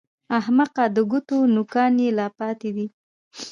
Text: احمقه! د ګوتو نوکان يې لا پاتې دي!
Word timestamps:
احمقه! 0.39 0.83
د 0.95 0.97
ګوتو 1.11 1.37
نوکان 1.55 1.93
يې 2.03 2.09
لا 2.17 2.27
پاتې 2.39 2.69
دي! 2.75 2.87